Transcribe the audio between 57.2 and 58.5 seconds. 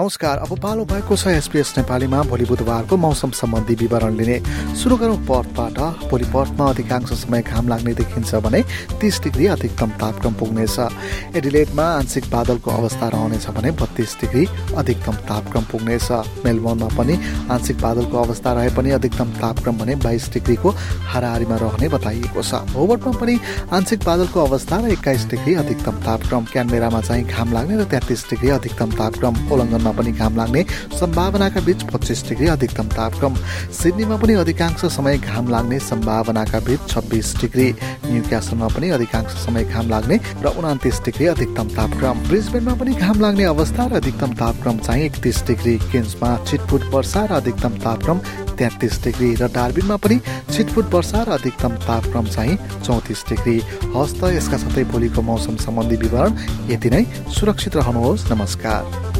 सुरक्षित रहनुहोस्।